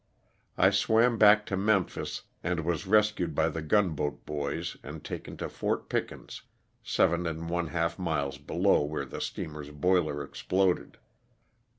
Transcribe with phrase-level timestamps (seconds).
[0.57, 5.47] I swam back to Memphis and was rescued by the gunboat boys and taken to
[5.47, 6.41] Fort Pickens,
[6.81, 10.97] seven and one half miles below where the steamer's boiler exploded.